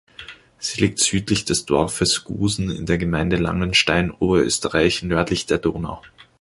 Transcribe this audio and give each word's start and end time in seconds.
Sie 0.57 0.81
liegt 0.81 0.97
südlich 0.97 1.45
des 1.45 1.67
Dorfes 1.67 2.23
Gusen 2.23 2.71
in 2.71 2.87
der 2.87 2.97
Gemeinde 2.97 3.35
Langenstein, 3.35 4.09
Oberösterreich, 4.09 5.03
nördlich 5.03 5.45
der 5.45 5.59
Donau. 5.59 6.01